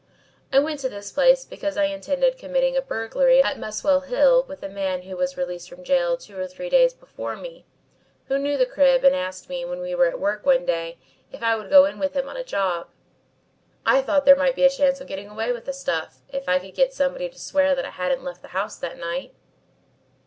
[0.51, 4.63] I went to this place because I intended committing a burglary at Muswell Hill with
[4.63, 7.67] a man who was released from gaol two or three days before me,
[8.25, 10.97] who knew the crib and asked me, when we were at work one day,
[11.31, 12.87] if I would go in with him on the job.
[13.85, 16.57] I thought there might be a chance of getting away with the stuff, if I
[16.57, 19.35] could get somebody to swear that I hadn't left the house that night.